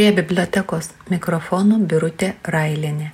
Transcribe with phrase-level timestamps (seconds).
[0.00, 3.10] Prie bibliotekos mikrofonų Birutė Railinė.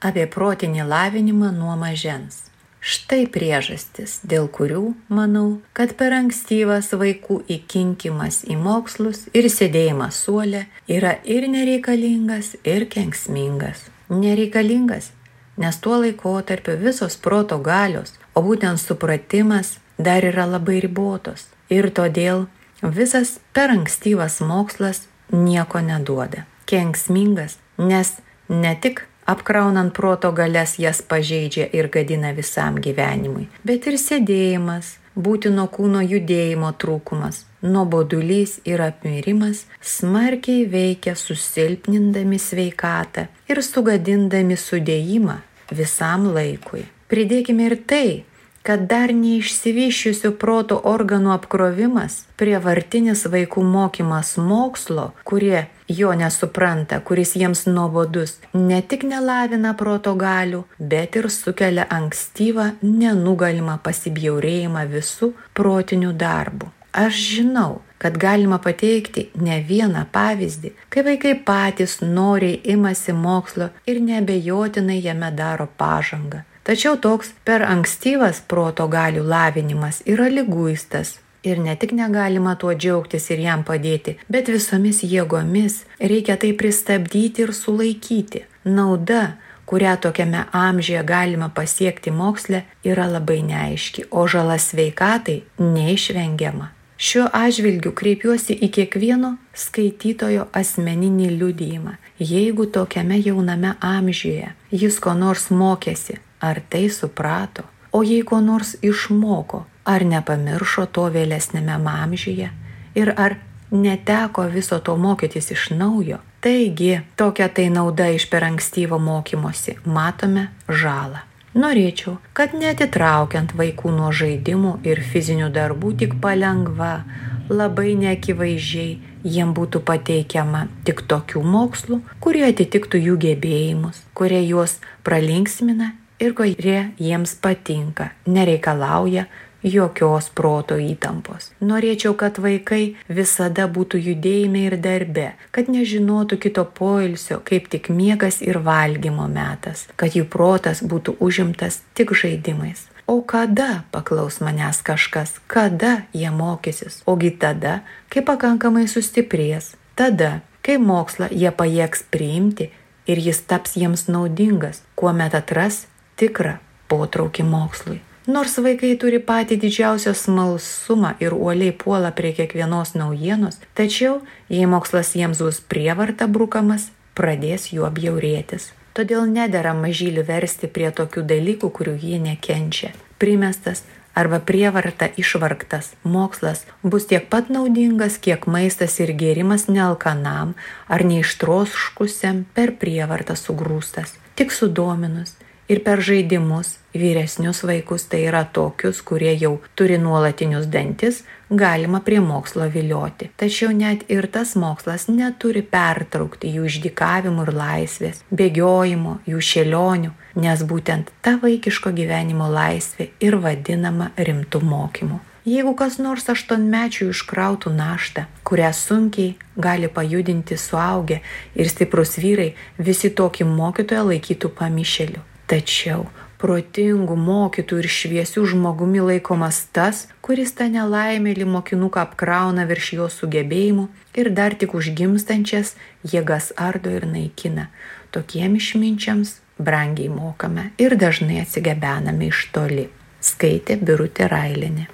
[0.00, 2.38] Apie protinį lavinimą nuo mažens.
[2.80, 10.64] Štai priežastis, dėl kurių manau, kad per ankstyvas vaikų įkinkimas į mokslus ir sėdėjimas suolė
[10.88, 13.90] yra ir nereikalingas, ir kenksmingas.
[14.08, 15.12] Nereikalingas,
[15.60, 21.46] nes tuo laikotarpiu visos proto galios, o būtent supratimas dar yra labai ribotos.
[21.70, 22.46] Ir todėl
[22.82, 26.46] visas per ankstyvas mokslas nieko neduoda.
[26.66, 28.16] Kenksmingas, nes
[28.48, 35.68] ne tik apkraunant proto galias jas pažeidžia ir gadina visam gyvenimui, bet ir sėdėjimas, būtino
[35.72, 45.38] kūno judėjimo trūkumas, nuobodulys ir apmirimas smarkiai veikia susilpnindami sveikatą ir sugadindami sudėjimą
[45.70, 46.86] visam laikui.
[47.12, 48.24] Pridėkime ir tai,
[48.66, 57.66] kad dar neišsivyščiusių proto organų apkrovimas, prievartinis vaikų mokymas mokslo, kurie jo nesupranta, kuris jiems
[57.66, 66.70] nuobodus, ne tik nelavina proto galių, bet ir sukelia ankstyvą, nenugalimą pasibjaurėjimą visų protinių darbų.
[66.92, 74.00] Aš žinau, kad galima pateikti ne vieną pavyzdį, kai vaikai patys noriai imasi mokslo ir
[74.04, 76.42] nebejotinai jame daro pažangą.
[76.62, 81.18] Tačiau toks per ankstyvas proto galių lavinimas yra lyguistas.
[81.42, 87.42] Ir ne tik negalima tuo džiaugtis ir jam padėti, bet visomis jėgomis reikia tai pristabdyti
[87.42, 88.44] ir sulaikyti.
[88.62, 89.34] Nauda,
[89.66, 96.70] kurią tokiame amžiuje galima pasiekti moksle, yra labai neaiški, o žala sveikatai neišvengiama.
[97.02, 101.96] Šiuo atžvilgiu kreipiuosi į kiekvieno skaitytojo asmeninį liudijimą.
[102.22, 108.74] Jeigu tokiame jauname amžiuje jis ko nors mokėsi, ar tai suprato, o jei ko nors
[108.82, 112.50] išmoko, ar nepamiršo to vėlesnėme amžiuje
[112.98, 113.36] ir ar
[113.72, 116.18] neteko viso to mokytis iš naujo.
[116.42, 121.22] Taigi, tokia tai nauda iš per ankstyvo mokymosi matome žalą.
[121.54, 127.04] Norėčiau, kad netitraukiant vaikų nuo žaidimų ir fizinių darbų tik palengva,
[127.52, 135.92] labai neakivaizdžiai jiem būtų pateikiama tik tokių mokslų, kurie atitiktų jų gebėjimus, kurie juos pralinksmina
[136.22, 139.26] ir kurie jiems patinka, nereikalauja
[139.62, 141.50] jokios proto įtampos.
[141.62, 148.40] Norėčiau, kad vaikai visada būtų judėjime ir darbe, kad nežinotų kito poilsio, kaip tik miegas
[148.42, 152.88] ir valgymo metas, kad jų protas būtų užimtas tik žaidimais.
[153.06, 157.02] O kada, paklaus manęs kažkas, kada jie mokysis?
[157.06, 162.70] Ogi tada, kai pakankamai sustiprės, tada, kai mokslą jie pajėgs priimti
[163.10, 165.86] ir jis taps jiems naudingas, kuomet atras
[166.22, 166.56] tikrą
[166.92, 168.00] potraukį mokslui.
[168.30, 175.10] Nors vaikai turi patį didžiausią smalsumą ir uoliai puola prie kiekvienos naujienos, tačiau jei mokslas
[175.18, 178.70] jiems bus prievarta brukamas, pradės juo bjaurėtis.
[178.94, 182.92] Todėl nedėra mažylį versti prie tokių dalykų, kurių jie nekenčia.
[183.18, 183.82] Primestas
[184.14, 190.54] arba prievarta išvargtas mokslas bus tiek pat naudingas, kiek maistas ir gėrimas nealkanam
[190.86, 194.14] ar neištroškusiam per prievartą sugrūstas.
[194.38, 195.34] Tik sudominus
[195.72, 202.20] ir per žaidimus vyresnius vaikus, tai yra tokius, kurie jau turi nuolatinius dantis, galima prie
[202.20, 203.30] mokslo vilioti.
[203.40, 210.12] Tačiau net ir tas mokslas neturi pertraukti jų išdikavimų ir laisvės, bėgiojimo, jų šėlionių,
[210.44, 215.20] nes būtent ta vaikiško gyvenimo laisvė ir vadinama rimtų mokymų.
[215.42, 221.18] Jeigu kas nors aštuonmečių iškrautų naštą, kurią sunkiai gali pajudinti suaugę
[221.58, 225.24] ir stiprus vyrai, visi tokį mokytoją laikytų pamišeliu.
[225.52, 226.06] Tačiau
[226.40, 233.84] protingų mokytų ir šviesių žmogumi laikomas tas, kuris tą nelaimėlį mokinuką apkrauna virš jo sugebėjimų
[234.18, 235.74] ir dar tik užgimstančias
[236.14, 237.68] jėgas ardo ir naikina.
[238.16, 242.88] Tokiem išminčiams brangiai mokame ir dažnai atsigabename iš toli.
[243.22, 244.88] Skaitė Birutė Railinė.